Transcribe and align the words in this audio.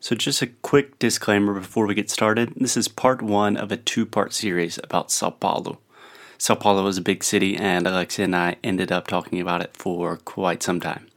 So, 0.00 0.14
just 0.14 0.42
a 0.42 0.46
quick 0.46 0.98
disclaimer 1.00 1.54
before 1.54 1.86
we 1.86 1.94
get 1.94 2.08
started. 2.08 2.52
This 2.56 2.76
is 2.76 2.86
part 2.86 3.20
one 3.20 3.56
of 3.56 3.72
a 3.72 3.76
two 3.76 4.06
part 4.06 4.32
series 4.32 4.78
about 4.84 5.10
Sao 5.10 5.30
Paulo. 5.30 5.80
Sao 6.38 6.54
Paulo 6.54 6.86
is 6.86 6.98
a 6.98 7.02
big 7.02 7.24
city, 7.24 7.56
and 7.56 7.84
Alexia 7.84 8.24
and 8.24 8.36
I 8.36 8.56
ended 8.62 8.92
up 8.92 9.08
talking 9.08 9.40
about 9.40 9.60
it 9.60 9.76
for 9.76 10.18
quite 10.18 10.62
some 10.62 10.80
time. 10.80 11.08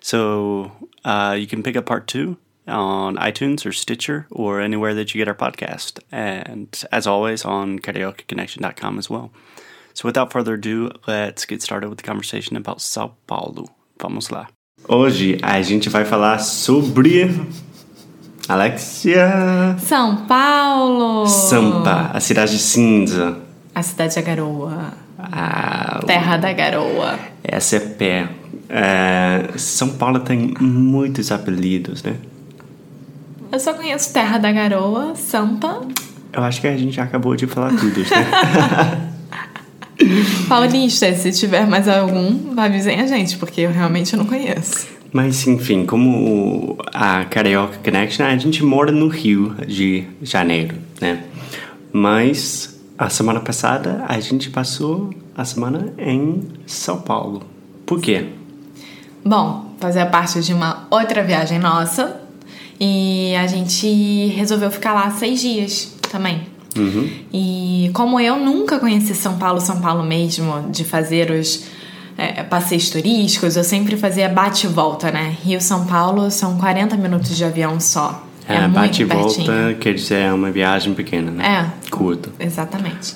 So, 0.00 0.70
uh, 1.04 1.36
you 1.38 1.48
can 1.48 1.64
pick 1.64 1.76
up 1.76 1.86
part 1.86 2.06
two 2.06 2.36
on 2.68 3.16
iTunes 3.16 3.66
or 3.66 3.72
Stitcher 3.72 4.28
or 4.30 4.60
anywhere 4.60 4.94
that 4.94 5.12
you 5.12 5.18
get 5.18 5.26
our 5.26 5.34
podcast. 5.34 5.98
And 6.12 6.68
as 6.92 7.08
always, 7.08 7.44
on 7.44 7.80
karaokeconnection.com 7.80 8.98
as 8.98 9.10
well. 9.10 9.32
So, 9.94 10.06
without 10.06 10.30
further 10.30 10.54
ado, 10.54 10.92
let's 11.08 11.44
get 11.44 11.60
started 11.60 11.88
with 11.88 11.98
the 11.98 12.04
conversation 12.04 12.56
about 12.56 12.80
Sao 12.80 13.14
Paulo. 13.26 13.66
Vamos 13.98 14.30
lá. 14.30 14.46
Hoje 14.88 15.40
a 15.42 15.60
gente 15.62 15.88
vai 15.88 16.04
falar 16.04 16.38
sobre. 16.38 17.28
Alexia. 18.52 19.76
São 19.78 20.16
Paulo! 20.26 21.26
Sampa, 21.26 22.10
a 22.12 22.20
cidade 22.20 22.58
cinza. 22.58 23.38
A 23.74 23.82
cidade 23.82 24.14
da 24.14 24.20
garoa. 24.20 24.92
Ah, 25.18 26.00
Terra 26.06 26.36
da 26.36 26.52
garoa. 26.52 27.18
essa 27.42 27.76
é 27.76 27.80
pé. 27.80 28.28
É, 28.68 29.50
São 29.56 29.90
Paulo 29.90 30.20
tem 30.20 30.54
muitos 30.60 31.30
apelidos, 31.30 32.02
né? 32.02 32.16
Eu 33.50 33.60
só 33.60 33.74
conheço 33.74 34.12
Terra 34.14 34.38
da 34.38 34.50
Garoa, 34.50 35.14
Sampa, 35.14 35.82
Eu 36.32 36.42
acho 36.42 36.58
que 36.60 36.66
a 36.66 36.74
gente 36.76 36.92
já 36.96 37.02
acabou 37.02 37.36
de 37.36 37.46
falar 37.46 37.68
tudo, 37.70 38.00
né? 38.00 39.08
Paulista. 40.48 41.14
Se 41.14 41.30
tiver 41.32 41.66
mais 41.66 41.86
algum, 41.86 42.58
avisem 42.58 43.00
a 43.00 43.06
gente, 43.06 43.36
porque 43.36 43.60
eu 43.60 43.70
realmente 43.70 44.16
não 44.16 44.24
conheço. 44.24 44.86
Mas 45.12 45.46
enfim, 45.46 45.84
como 45.84 46.78
a 46.86 47.24
Carioca 47.26 47.78
Connection, 47.84 48.24
a 48.24 48.36
gente 48.36 48.64
mora 48.64 48.90
no 48.90 49.08
Rio 49.08 49.54
de 49.66 50.06
Janeiro, 50.22 50.76
né? 51.00 51.22
Mas 51.92 52.80
a 52.96 53.10
semana 53.10 53.40
passada 53.40 54.04
a 54.08 54.18
gente 54.20 54.48
passou 54.48 55.10
a 55.36 55.44
semana 55.44 55.92
em 55.98 56.42
São 56.66 57.00
Paulo. 57.00 57.42
Por 57.84 58.00
quê? 58.00 58.26
Bom, 59.24 59.74
fazia 59.78 60.06
parte 60.06 60.40
de 60.40 60.54
uma 60.54 60.86
outra 60.90 61.22
viagem 61.22 61.58
nossa 61.58 62.20
e 62.80 63.34
a 63.36 63.46
gente 63.46 64.26
resolveu 64.28 64.70
ficar 64.70 64.94
lá 64.94 65.10
seis 65.10 65.40
dias 65.40 65.94
também. 66.10 66.42
Uhum. 66.76 67.10
E 67.32 67.90
como 67.92 68.18
eu 68.18 68.36
nunca 68.38 68.78
conheci 68.78 69.14
São 69.14 69.36
Paulo, 69.36 69.60
São 69.60 69.80
Paulo 69.80 70.02
mesmo, 70.02 70.70
de 70.70 70.84
fazer 70.84 71.30
os 71.30 71.66
é, 72.16 72.42
passeios 72.42 72.90
turísticos, 72.90 73.56
eu 73.56 73.64
sempre 73.64 73.96
fazia 73.96 74.28
bate 74.28 74.66
e 74.66 74.68
volta, 74.68 75.10
né? 75.10 75.36
Rio 75.42 75.60
São 75.60 75.86
Paulo 75.86 76.30
são 76.30 76.58
40 76.58 76.96
minutos 76.96 77.36
de 77.36 77.44
avião 77.44 77.78
só. 77.80 78.26
É, 78.48 78.56
É, 78.56 78.60
muito 78.62 78.74
bate 78.74 79.02
e 79.02 79.06
pertinho. 79.06 79.46
volta 79.46 79.74
quer 79.80 79.94
dizer 79.94 80.16
é 80.18 80.32
uma 80.32 80.50
viagem 80.50 80.94
pequena, 80.94 81.30
né? 81.30 81.72
É. 81.84 81.90
Curta. 81.90 82.30
Exatamente. 82.38 83.14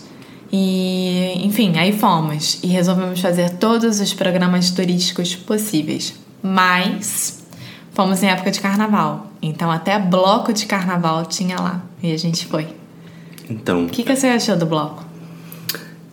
E, 0.52 1.32
enfim, 1.44 1.76
aí 1.76 1.92
fomos 1.92 2.60
e 2.62 2.68
resolvemos 2.68 3.20
fazer 3.20 3.50
todos 3.56 4.00
os 4.00 4.14
programas 4.14 4.70
turísticos 4.70 5.34
possíveis. 5.34 6.14
Mas 6.42 7.44
fomos 7.92 8.22
em 8.22 8.28
época 8.28 8.50
de 8.52 8.60
carnaval. 8.60 9.32
Então 9.42 9.70
até 9.70 9.98
bloco 9.98 10.52
de 10.52 10.66
carnaval 10.66 11.26
tinha 11.26 11.56
lá. 11.60 11.82
E 12.02 12.12
a 12.12 12.16
gente 12.16 12.46
foi. 12.46 12.68
Então, 13.50 13.84
O 13.84 13.88
que, 13.88 14.02
que 14.02 14.14
você 14.14 14.28
achou 14.28 14.56
do 14.56 14.66
bloco? 14.66 15.04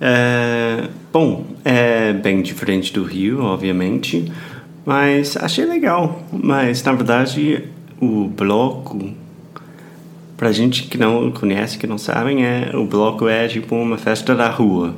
É, 0.02 0.90
bom, 1.14 1.46
é 1.64 2.12
bem 2.12 2.42
diferente 2.42 2.92
do 2.92 3.04
Rio, 3.04 3.44
obviamente, 3.44 4.32
mas 4.84 5.38
achei 5.38 5.64
legal. 5.64 6.24
Mas 6.32 6.84
na 6.84 6.92
verdade, 6.92 7.66
o 8.02 8.28
bloco, 8.28 9.12
pra 10.36 10.52
gente 10.52 10.84
que 10.84 10.98
não 10.98 11.32
conhece, 11.32 11.78
que 11.78 11.86
não 11.86 12.00
sabem, 12.00 12.44
é 12.44 12.72
o 12.76 12.86
bloco 12.86 13.30
é 13.30 13.48
tipo 13.48 13.76
uma 13.76 13.98
festa 13.98 14.34
da 14.34 14.50
rua. 14.50 14.96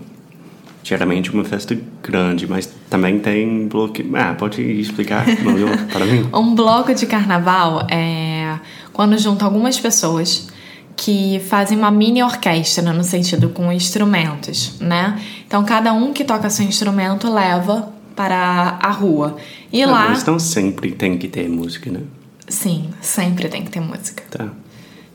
Geralmente 0.81 1.31
uma 1.33 1.43
festa 1.43 1.77
grande, 2.01 2.47
mas 2.47 2.71
também 2.89 3.19
tem 3.19 3.67
bloco. 3.67 3.95
Ah, 4.13 4.35
pode 4.35 4.61
explicar 4.61 5.25
melhor 5.43 5.85
para 5.91 6.05
mim? 6.05 6.29
Um 6.33 6.55
bloco 6.55 6.93
de 6.93 7.05
carnaval 7.05 7.85
é 7.91 8.57
quando 8.93 9.17
junta 9.17 9.43
algumas 9.43 9.77
pessoas 9.77 10.47
que 10.95 11.41
fazem 11.49 11.77
uma 11.77 11.91
mini 11.91 12.23
orquestra, 12.23 12.93
no 12.93 13.03
sentido 13.03 13.49
com 13.49 13.71
instrumentos, 13.71 14.79
né? 14.79 15.21
Então 15.45 15.63
cada 15.65 15.93
um 15.93 16.13
que 16.13 16.23
toca 16.23 16.49
seu 16.49 16.65
instrumento 16.65 17.31
leva 17.31 17.89
para 18.15 18.79
a 18.81 18.89
rua. 18.91 19.35
E 19.71 19.83
Ah, 19.83 19.87
lá, 19.87 20.09
Mas 20.09 20.23
não 20.23 20.39
sempre 20.39 20.91
tem 20.91 21.17
que 21.17 21.27
ter 21.27 21.49
música, 21.49 21.91
né? 21.91 22.01
sim, 22.47 22.89
sempre 23.01 23.49
tem 23.49 23.63
que 23.63 23.71
ter 23.71 23.79
música. 23.79 24.23
Tá. 24.29 24.47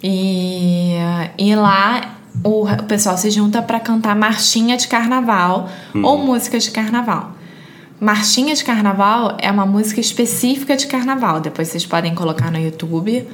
E, 0.03 0.95
e 1.39 1.55
lá 1.55 2.17
o, 2.43 2.67
pessoal 2.89 3.17
se 3.17 3.31
junta 3.31 3.63
para 3.63 3.79
cantar 3.81 4.17
marchinha 4.17 4.77
de 4.77 4.89
carnaval 4.89 5.69
ou 5.95 6.19
música 6.19 6.59
de 6.59 6.71
carnaval. 6.71 7.33
Marchinha 8.01 8.55
de 8.55 8.65
carnaval 8.65 9.37
é 9.39 9.51
uma 9.51 9.67
música 9.67 10.01
específica 10.01 10.77
de 10.77 10.87
carnaval. 10.87 11.41
Depois 11.41 11.69
vocês 11.69 11.85
podem 11.85 12.15
colocar 12.15 12.51
no 12.51 12.59
YouTube 12.59 13.29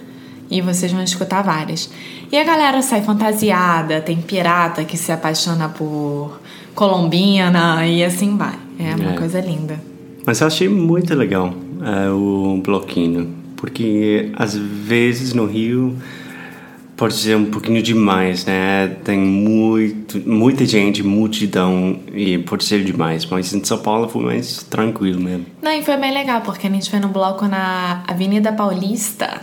e 0.50 0.60
vocês 0.60 0.92
vão 0.92 1.02
escutar 1.02 1.42
várias. 1.42 1.90
E 2.30 2.36
a 2.38 2.44
galera 2.44 2.80
sai 2.82 3.02
fantasiada, 3.02 4.00
tem 4.00 4.16
pirata 4.18 4.84
que 4.84 4.96
se 4.96 5.10
apaixona 5.12 5.68
por 5.68 6.40
colombina 6.74 7.86
e 7.86 8.04
assim 8.04 8.36
vai. 8.36 8.54
É 8.78 8.94
uma 8.94 9.12
É. 9.12 9.16
coisa 9.16 9.40
linda. 9.40 9.80
Mas 10.24 10.40
eu 10.40 10.46
achei 10.46 10.68
muito 10.68 11.14
legal 11.14 11.54
é, 11.82 12.10
o 12.10 12.60
bloquinho, 12.64 13.34
porque 13.56 14.30
às 14.36 14.54
vezes 14.56 15.32
no 15.32 15.46
Rio 15.46 15.96
pode 16.96 17.14
ser 17.14 17.36
um 17.36 17.44
pouquinho 17.46 17.82
demais, 17.82 18.44
né? 18.46 18.88
Tem 19.04 19.18
muito, 19.18 20.18
muita 20.28 20.64
gente, 20.64 21.02
multidão 21.02 22.00
e 22.12 22.38
pode 22.38 22.64
ser 22.64 22.82
demais, 22.82 23.24
mas 23.26 23.52
em 23.54 23.62
São 23.62 23.78
Paulo 23.78 24.08
foi 24.08 24.24
mais 24.24 24.62
tranquilo 24.64 25.20
mesmo. 25.20 25.46
Não, 25.62 25.72
e 25.72 25.82
foi 25.82 25.96
bem 25.98 26.12
legal, 26.12 26.40
porque 26.40 26.66
a 26.66 26.70
gente 26.70 26.90
foi 26.90 26.98
no 26.98 27.08
bloco 27.08 27.46
na 27.46 28.02
Avenida 28.08 28.50
Paulista, 28.52 29.42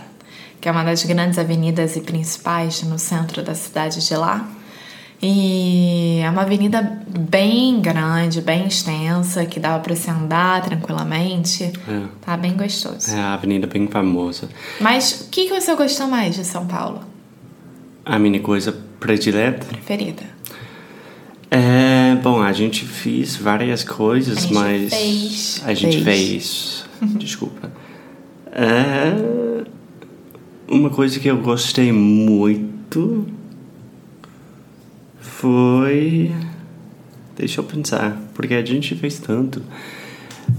que 0.64 0.68
é 0.70 0.72
uma 0.72 0.82
das 0.82 1.04
grandes 1.04 1.38
avenidas 1.38 1.94
e 1.94 2.00
principais 2.00 2.82
no 2.84 2.98
centro 2.98 3.42
da 3.42 3.54
cidade 3.54 4.00
de 4.02 4.14
lá. 4.16 4.48
E 5.20 6.20
é 6.24 6.30
uma 6.30 6.40
avenida 6.40 6.80
bem 7.06 7.82
grande, 7.82 8.40
bem 8.40 8.66
extensa, 8.66 9.44
que 9.44 9.60
dava 9.60 9.80
pra 9.80 9.94
você 9.94 10.10
andar 10.10 10.62
tranquilamente. 10.62 11.64
É. 11.64 12.02
Tá 12.22 12.34
bem 12.38 12.56
gostoso. 12.56 13.14
É 13.14 13.20
a 13.20 13.34
avenida 13.34 13.66
bem 13.66 13.86
famosa. 13.88 14.48
Mas 14.80 15.26
o 15.26 15.28
que, 15.28 15.48
que 15.48 15.60
você 15.60 15.74
gostou 15.76 16.06
mais 16.06 16.34
de 16.34 16.46
São 16.46 16.66
Paulo? 16.66 17.02
A 18.02 18.18
minha 18.18 18.40
coisa 18.40 18.74
predileta 18.98 19.66
Preferida? 19.66 20.22
é, 21.50 22.14
bom, 22.22 22.40
a 22.40 22.54
gente 22.54 22.86
fez 22.86 23.36
várias 23.36 23.84
coisas, 23.84 24.38
A 24.38 24.40
gente 24.40 24.54
mas 24.54 24.94
fez. 24.94 25.62
a 25.66 25.74
gente 25.74 26.02
Fez. 26.02 26.86
fez. 27.02 27.12
Desculpa. 27.18 27.70
É, 28.50 29.53
uma 30.68 30.90
coisa 30.90 31.18
que 31.20 31.28
eu 31.28 31.38
gostei 31.38 31.92
muito 31.92 33.26
foi. 35.20 36.32
Deixa 37.36 37.60
eu 37.60 37.64
pensar, 37.64 38.20
porque 38.34 38.54
a 38.54 38.64
gente 38.64 38.94
fez 38.94 39.18
tanto. 39.18 39.62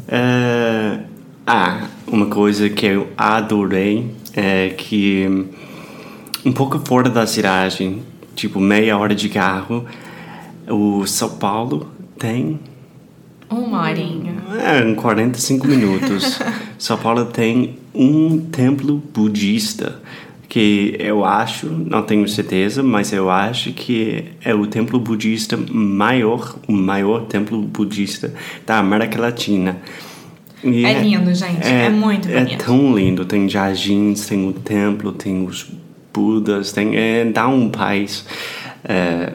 É, 0.08 1.00
ah, 1.48 1.88
uma 2.08 2.28
coisa 2.28 2.70
que 2.70 2.86
eu 2.86 3.10
adorei 3.18 4.12
é 4.34 4.70
que 4.70 5.48
um 6.46 6.52
pouco 6.52 6.80
fora 6.86 7.10
da 7.10 7.26
cidade, 7.26 8.00
tipo 8.36 8.60
meia 8.60 8.98
hora 8.98 9.16
de 9.16 9.30
carro, 9.30 9.86
O 10.68 11.06
São 11.06 11.30
Paulo 11.38 11.92
tem 12.18 12.60
Uma 13.50 13.84
horinha. 13.84 14.34
é, 14.60 14.80
em 14.90 14.96
45 14.96 15.68
minutos. 15.68 16.40
São 16.78 16.98
Paulo 16.98 17.26
tem 17.26 17.78
um 17.94 18.40
templo 18.52 19.02
budista 19.14 20.00
que 20.48 20.96
eu 21.00 21.26
acho, 21.26 21.68
não 21.68 22.02
tenho 22.04 22.28
certeza, 22.28 22.82
mas 22.82 23.12
eu 23.12 23.30
acho 23.30 23.74
que 23.74 24.26
é 24.44 24.54
o 24.54 24.66
templo 24.68 25.00
budista 25.00 25.58
maior, 25.72 26.56
o 26.68 26.72
maior 26.72 27.26
templo 27.26 27.62
budista 27.62 28.34
da 28.66 28.78
América 28.78 29.20
Latina. 29.20 29.78
E 30.64 30.86
É 30.86 31.02
lindo, 31.02 31.34
gente. 31.34 31.68
É 31.68 31.90
muito 31.90 32.30
É 32.30 32.44
bonito. 32.44 32.66
tão 32.66 32.96
lindo. 32.96 33.26
Tem 33.26 33.48
jardins, 33.50 34.26
tem 34.26 34.48
o 34.48 34.54
templo, 34.54 35.12
tem 35.12 35.46
os 35.46 35.68
budas, 36.14 36.72
tem 36.72 36.96
é, 36.96 37.26
dá 37.26 37.48
um 37.48 37.70
paz. 37.70 38.26
É, 38.84 39.34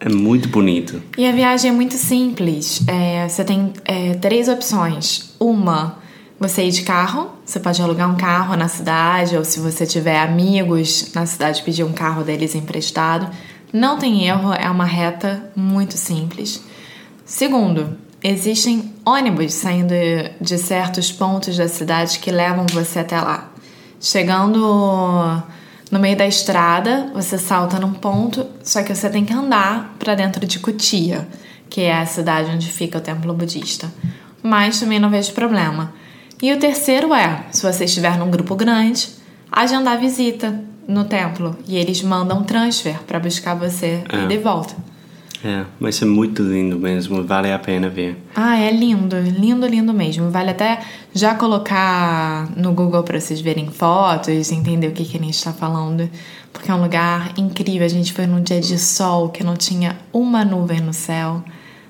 é 0.00 0.08
muito 0.08 0.48
bonito. 0.48 1.02
E 1.16 1.26
a 1.26 1.32
viagem 1.32 1.70
é 1.70 1.72
muito 1.72 1.94
simples. 1.94 2.82
É, 2.86 3.28
você 3.28 3.44
tem 3.44 3.72
é, 3.84 4.14
três 4.14 4.48
opções. 4.48 5.34
Uma, 5.40 5.98
você 6.38 6.64
ir 6.64 6.70
de 6.70 6.82
carro. 6.82 7.30
Você 7.44 7.60
pode 7.60 7.80
alugar 7.80 8.10
um 8.10 8.16
carro 8.16 8.56
na 8.56 8.68
cidade, 8.68 9.36
ou 9.36 9.44
se 9.44 9.60
você 9.60 9.86
tiver 9.86 10.18
amigos 10.18 11.12
na 11.14 11.26
cidade, 11.26 11.62
pedir 11.62 11.84
um 11.84 11.92
carro 11.92 12.22
deles 12.22 12.54
emprestado. 12.54 13.30
Não 13.72 13.98
tem 13.98 14.26
erro, 14.26 14.52
é 14.52 14.70
uma 14.70 14.84
reta 14.84 15.50
muito 15.54 15.96
simples. 15.96 16.62
Segundo, 17.24 17.96
existem 18.22 18.92
ônibus 19.04 19.54
saindo 19.54 19.94
de 20.40 20.58
certos 20.58 21.10
pontos 21.10 21.56
da 21.56 21.68
cidade 21.68 22.18
que 22.18 22.30
levam 22.30 22.66
você 22.72 23.00
até 23.00 23.20
lá. 23.20 23.50
Chegando 24.00 25.42
no 25.94 26.00
meio 26.00 26.16
da 26.16 26.26
estrada, 26.26 27.08
você 27.14 27.38
salta 27.38 27.78
num 27.78 27.92
ponto, 27.92 28.44
só 28.64 28.82
que 28.82 28.92
você 28.92 29.08
tem 29.08 29.24
que 29.24 29.32
andar 29.32 29.94
para 29.96 30.16
dentro 30.16 30.44
de 30.44 30.58
Kutia, 30.58 31.28
que 31.70 31.82
é 31.82 31.96
a 31.96 32.04
cidade 32.04 32.50
onde 32.50 32.68
fica 32.68 32.98
o 32.98 33.00
templo 33.00 33.32
budista. 33.32 33.88
Mas 34.42 34.80
também 34.80 34.98
não 34.98 35.08
vejo 35.08 35.32
problema. 35.32 35.92
E 36.42 36.52
o 36.52 36.58
terceiro 36.58 37.14
é, 37.14 37.44
se 37.52 37.62
você 37.62 37.84
estiver 37.84 38.18
num 38.18 38.28
grupo 38.28 38.56
grande, 38.56 39.08
agendar 39.52 40.00
visita 40.00 40.60
no 40.88 41.04
templo 41.04 41.56
e 41.64 41.76
eles 41.76 42.02
mandam 42.02 42.42
transfer 42.42 43.00
para 43.06 43.20
buscar 43.20 43.54
você 43.54 44.02
e 44.12 44.26
de 44.26 44.38
volta. 44.38 44.74
É, 45.44 45.64
mas 45.78 46.00
é 46.00 46.06
muito 46.06 46.42
lindo 46.42 46.78
mesmo, 46.78 47.22
vale 47.22 47.52
a 47.52 47.58
pena 47.58 47.88
ver. 47.90 48.16
Ah, 48.34 48.56
é 48.58 48.70
lindo, 48.70 49.14
lindo, 49.20 49.66
lindo 49.66 49.92
mesmo. 49.92 50.30
Vale 50.30 50.50
até 50.50 50.80
já 51.12 51.34
colocar 51.34 52.48
no 52.56 52.72
Google 52.72 53.02
para 53.02 53.20
vocês 53.20 53.40
verem 53.42 53.66
fotos, 53.70 54.50
entender 54.50 54.88
o 54.88 54.92
que, 54.92 55.04
que 55.04 55.18
a 55.18 55.20
gente 55.20 55.34
está 55.34 55.52
falando, 55.52 56.08
porque 56.52 56.70
é 56.70 56.74
um 56.74 56.80
lugar 56.82 57.32
incrível. 57.36 57.84
A 57.84 57.88
gente 57.90 58.12
foi 58.12 58.26
num 58.26 58.42
dia 58.42 58.60
de 58.60 58.78
sol 58.78 59.28
que 59.28 59.44
não 59.44 59.54
tinha 59.54 59.96
uma 60.12 60.44
nuvem 60.46 60.80
no 60.80 60.94
céu, 60.94 61.42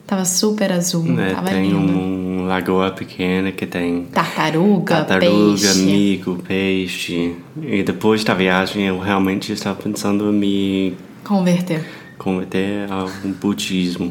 tava 0.04 0.24
super 0.24 0.72
azul, 0.72 1.18
É, 1.20 1.34
tava 1.34 1.50
tem 1.50 1.62
lindo. 1.68 1.76
um 1.78 2.46
lagoa 2.48 2.90
pequena 2.90 3.52
que 3.52 3.66
tem 3.66 4.06
Tartaruga, 4.12 5.04
tartaruga, 5.04 5.56
peixe. 5.60 5.78
mico, 5.80 6.38
peixe. 6.46 7.36
E 7.62 7.82
depois 7.84 8.24
da 8.24 8.34
viagem 8.34 8.82
eu 8.86 8.98
realmente 8.98 9.52
estava 9.52 9.80
pensando 9.80 10.28
em 10.30 10.32
me 10.34 10.94
Converter. 11.22 11.82
Converter 12.24 12.90
ao 12.90 13.08
budismo. 13.40 14.10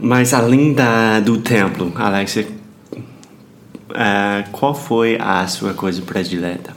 Mas 0.00 0.32
além 0.32 0.72
da, 0.72 1.20
do 1.20 1.36
templo, 1.38 1.92
Alexia, 1.94 2.48
ah, 3.94 4.44
qual 4.50 4.74
foi 4.74 5.16
a 5.20 5.46
sua 5.46 5.74
coisa 5.74 6.00
predileta 6.02 6.74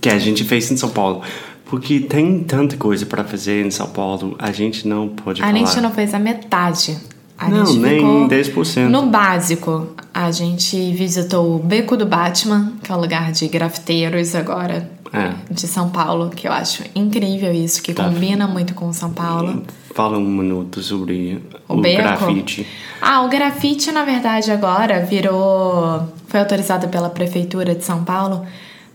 que 0.00 0.08
a 0.10 0.18
gente 0.18 0.44
fez 0.44 0.70
em 0.70 0.76
São 0.76 0.90
Paulo? 0.90 1.22
Porque 1.64 2.00
tem 2.00 2.44
tanta 2.44 2.76
coisa 2.76 3.06
para 3.06 3.24
fazer 3.24 3.64
em 3.64 3.70
São 3.70 3.88
Paulo, 3.88 4.36
a 4.38 4.52
gente 4.52 4.86
não 4.86 5.08
pode 5.08 5.42
A 5.42 5.46
falar. 5.46 5.58
gente 5.58 5.80
não 5.80 5.90
fez 5.90 6.12
a 6.14 6.18
metade. 6.18 6.96
A 7.36 7.48
Não, 7.48 7.66
gente 7.66 7.80
nem 7.80 7.96
ficou 7.96 8.28
10%. 8.28 8.88
No 8.88 9.06
básico, 9.06 9.88
a 10.12 10.30
gente 10.30 10.92
visitou 10.92 11.56
o 11.56 11.58
Beco 11.58 11.96
do 11.96 12.06
Batman, 12.06 12.74
que 12.80 12.92
é 12.92 12.94
um 12.94 13.00
lugar 13.00 13.32
de 13.32 13.48
grafiteiros 13.48 14.36
agora 14.36 14.88
É. 15.14 15.32
de 15.52 15.66
São 15.68 15.90
Paulo, 15.90 16.30
que 16.30 16.48
eu 16.48 16.52
acho 16.52 16.82
incrível 16.94 17.52
isso, 17.52 17.80
que 17.82 17.94
Tá. 17.94 18.04
combina 18.04 18.46
muito 18.48 18.74
com 18.74 18.92
São 18.92 19.12
Paulo. 19.12 19.62
Fala 19.94 20.18
um 20.18 20.26
minuto 20.26 20.82
sobre 20.82 21.40
O 21.68 21.74
o, 21.74 21.80
beco? 21.80 22.02
grafite. 22.02 22.66
Ah, 23.00 23.22
o 23.22 23.28
grafite, 23.28 23.92
na 23.92 24.04
verdade, 24.04 24.50
agora 24.50 25.04
virou. 25.04 26.08
Foi 26.26 26.40
autorizado 26.40 26.88
pela 26.88 27.08
Prefeitura 27.08 27.74
de 27.76 27.84
São 27.84 28.02
Paulo 28.02 28.44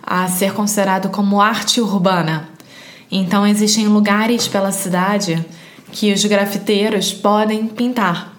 a 0.04 0.28
ser 0.28 0.54
considerado 0.54 1.08
como 1.10 1.40
arte 1.40 1.80
urbana. 1.80 2.50
Então, 3.10 3.48
existem 3.48 3.88
lugares 3.88 4.48
pela 4.48 4.72
cidade 4.74 5.44
que 5.92 6.12
os 6.12 6.24
grafiteiros 6.26 7.14
podem 7.14 7.66
pintar. 7.68 8.34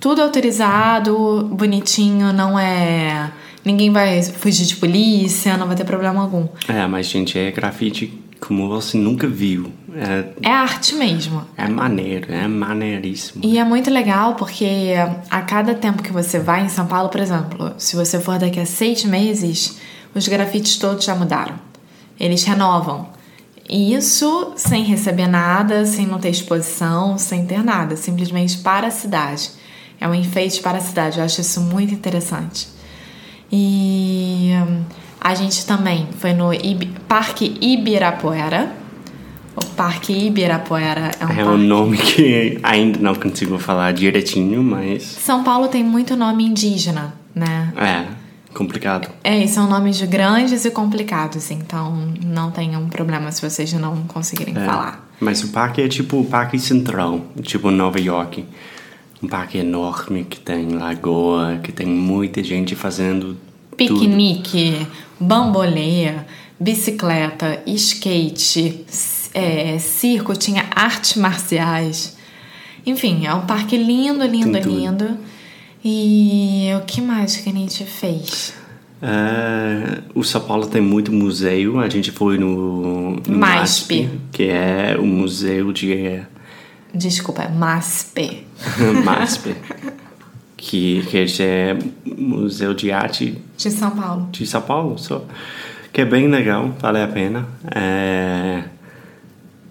Tudo 0.00 0.20
autorizado, 0.20 1.48
bonitinho, 1.52 2.32
não 2.32 2.58
é. 2.58 3.30
Ninguém 3.64 3.90
vai 3.90 4.22
fugir 4.22 4.66
de 4.66 4.76
polícia, 4.76 5.56
não 5.56 5.66
vai 5.66 5.76
ter 5.76 5.84
problema 5.84 6.20
algum. 6.20 6.46
É, 6.68 6.86
mas 6.86 7.06
gente, 7.06 7.38
é 7.38 7.50
grafite 7.50 8.12
como 8.40 8.68
você 8.68 8.98
nunca 8.98 9.26
viu. 9.26 9.72
É, 9.94 10.24
É 10.42 10.50
arte 10.50 10.94
mesmo. 10.94 11.42
é 11.56 11.66
maneiro, 11.66 12.32
é 12.32 12.46
maneiríssimo. 12.46 13.42
E 13.44 13.58
é 13.58 13.64
muito 13.64 13.90
legal 13.90 14.34
porque 14.34 14.92
a 15.30 15.40
cada 15.40 15.74
tempo 15.74 16.02
que 16.02 16.12
você 16.12 16.38
vai 16.38 16.64
em 16.64 16.68
São 16.68 16.86
Paulo, 16.86 17.08
por 17.08 17.20
exemplo, 17.20 17.72
se 17.78 17.96
você 17.96 18.20
for 18.20 18.38
daqui 18.38 18.60
a 18.60 18.66
seis 18.66 19.04
meses, 19.04 19.78
os 20.14 20.28
grafites 20.28 20.76
todos 20.76 21.04
já 21.04 21.14
mudaram. 21.14 21.54
Eles 22.20 22.44
renovam. 22.44 23.08
E 23.68 23.94
isso 23.94 24.52
sem 24.56 24.84
receber 24.84 25.26
nada, 25.26 25.86
sem 25.86 26.06
não 26.06 26.18
ter 26.18 26.28
exposição, 26.28 27.16
sem 27.16 27.46
ter 27.46 27.64
nada, 27.64 27.96
simplesmente 27.96 28.58
para 28.58 28.88
a 28.88 28.90
cidade. 28.90 29.50
É 29.98 30.06
um 30.06 30.14
enfeite 30.14 30.60
para 30.60 30.76
a 30.78 30.80
cidade, 30.82 31.18
eu 31.18 31.24
acho 31.24 31.40
isso 31.40 31.62
muito 31.62 31.94
interessante. 31.94 32.68
E 33.56 34.50
hum, 34.52 34.82
a 35.20 35.32
gente 35.34 35.64
também 35.64 36.08
foi 36.18 36.32
no 36.32 36.52
Ibi- 36.52 36.92
Parque 37.06 37.56
Ibirapuera. 37.60 38.72
O 39.56 39.64
Parque 39.76 40.12
Ibirapuera 40.26 41.12
é 41.20 41.24
um 41.26 41.30
É 41.40 41.44
um 41.44 41.56
nome 41.56 41.96
que 41.96 42.58
ainda 42.64 42.98
não 42.98 43.14
consigo 43.14 43.56
falar 43.58 43.92
direitinho, 43.92 44.60
mas 44.62 45.04
São 45.04 45.44
Paulo 45.44 45.68
tem 45.68 45.84
muito 45.84 46.16
nome 46.16 46.44
indígena, 46.44 47.14
né? 47.34 47.72
é 47.76 48.24
complicado. 48.52 49.08
É, 49.24 49.42
e 49.42 49.48
são 49.48 49.68
nomes 49.68 50.00
grandes 50.02 50.64
e 50.64 50.70
complicados, 50.70 51.50
então 51.50 52.12
não 52.24 52.52
tenham 52.52 52.88
problema 52.88 53.30
se 53.32 53.42
vocês 53.48 53.72
não 53.72 54.02
conseguirem 54.04 54.56
É. 54.56 54.64
falar. 54.64 55.08
Mas 55.20 55.42
o 55.42 55.48
parque 55.48 55.80
é 55.82 55.88
tipo 55.88 56.18
o 56.20 56.24
Parque 56.24 56.56
Central, 56.58 57.20
tipo 57.42 57.70
Nova 57.70 58.00
York. 58.00 58.44
Um 59.22 59.26
parque 59.28 59.58
enorme 59.58 60.22
que 60.24 60.38
tem 60.38 60.68
lagoa, 60.68 61.58
que 61.62 61.72
tem 61.72 61.86
muita 61.86 62.42
gente 62.44 62.76
fazendo. 62.76 63.36
Piquenique, 63.76 64.86
bambolê, 65.18 66.14
bicicleta, 66.58 67.62
skate, 67.66 68.84
é, 69.32 69.78
circo, 69.78 70.36
tinha 70.36 70.66
artes 70.74 71.16
marciais. 71.16 72.16
Enfim, 72.86 73.26
é 73.26 73.34
um 73.34 73.46
parque 73.46 73.76
lindo, 73.76 74.24
lindo, 74.26 74.58
lindo. 74.58 75.18
E 75.84 76.68
o 76.80 76.84
que 76.84 77.00
mais 77.00 77.36
que 77.36 77.50
a 77.50 77.52
gente 77.52 77.84
fez? 77.84 78.54
É, 79.02 80.02
o 80.14 80.22
São 80.24 80.40
Paulo 80.40 80.66
tem 80.66 80.80
muito 80.80 81.12
museu. 81.12 81.78
A 81.78 81.88
gente 81.88 82.10
foi 82.10 82.38
no, 82.38 83.16
no 83.16 83.38
MASP. 83.38 84.08
que 84.32 84.44
é 84.44 84.96
o 84.98 85.04
museu 85.04 85.72
de 85.72 86.22
Desculpa, 86.94 87.42
é 87.42 87.48
MASP. 87.48 88.46
MASP, 89.04 89.54
que, 90.64 91.04
que 91.06 91.42
é 91.42 91.76
Museu 92.16 92.72
de 92.72 92.90
Arte 92.90 93.38
De 93.56 93.70
São 93.70 93.90
Paulo. 93.90 94.28
de 94.32 94.46
São 94.46 94.62
Paulo, 94.62 94.98
só. 94.98 95.22
que 95.92 96.00
é 96.00 96.04
bem 96.06 96.26
legal, 96.26 96.74
vale 96.80 97.02
a 97.02 97.06
pena. 97.06 97.46
É, 97.70 98.64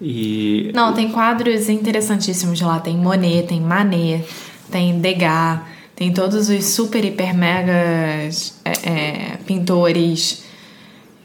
e 0.00 0.70
Não, 0.72 0.94
tem 0.94 1.10
quadros 1.10 1.68
interessantíssimos 1.68 2.60
lá. 2.60 2.78
Tem 2.78 2.96
Monet, 2.96 3.48
tem 3.48 3.60
Manet, 3.60 4.24
tem 4.70 5.00
Degas, 5.00 5.60
tem 5.96 6.12
todos 6.12 6.48
os 6.48 6.64
super, 6.64 7.04
hiper, 7.04 7.34
megas 7.34 8.60
é, 8.64 8.88
é, 8.88 9.36
pintores 9.44 10.44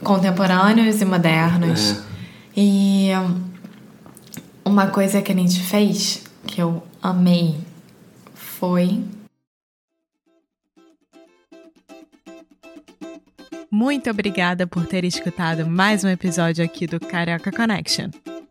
contemporâneos 0.04 1.00
e 1.00 1.06
modernos. 1.06 2.02
E 2.58 3.10
hum, 3.16 3.42
uma 4.66 4.88
coisa 4.88 5.22
que 5.22 5.32
a 5.32 5.36
gente 5.36 5.60
fez 5.62 6.24
que 6.48 6.60
eu 6.60 6.82
amei 7.04 7.56
foi. 8.34 9.04
Muito 13.72 14.10
obrigada 14.10 14.66
por 14.66 14.86
ter 14.86 15.04
escutado 15.04 15.66
mais 15.68 16.04
um 16.04 16.10
episódio 16.10 16.64
aqui 16.66 16.88
do 16.88 17.00
Carioca 17.00 17.52
Connection. 17.52 18.10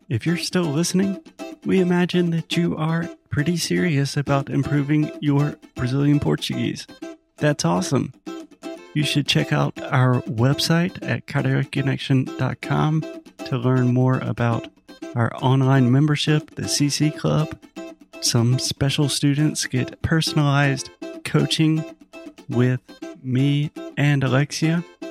If 0.09 0.25
you're 0.25 0.41
still 0.41 0.71
listening, 0.71 1.21
we 1.65 1.79
imagine 1.79 2.31
that 2.31 2.57
you 2.57 2.75
are 2.77 3.09
pretty 3.29 3.57
serious 3.57 4.17
about 4.17 4.49
improving 4.49 5.11
your 5.21 5.57
Brazilian 5.75 6.19
Portuguese. 6.19 6.87
That's 7.37 7.65
awesome. 7.65 8.13
You 8.93 9.03
should 9.03 9.27
check 9.27 9.51
out 9.53 9.79
our 9.91 10.21
website 10.23 10.97
at 11.03 11.27
cariocaconnection.com 11.27 13.03
to 13.45 13.57
learn 13.57 13.93
more 13.93 14.19
about 14.19 14.67
our 15.15 15.31
online 15.41 15.91
membership, 15.91 16.55
the 16.55 16.63
CC 16.63 17.15
Club, 17.15 17.55
Some 18.21 18.59
special 18.59 19.07
students 19.07 19.65
get 19.65 20.01
personalized 20.01 20.89
coaching 21.23 21.83
with 22.49 22.81
me 23.23 23.71
and 23.95 24.23
Alexia. 24.23 24.83